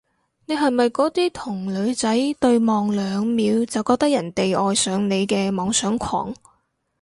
[0.47, 2.09] 你係咪嗰啲同女仔
[2.39, 6.33] 對望兩秒就覺得人哋愛上你嘅妄想狂？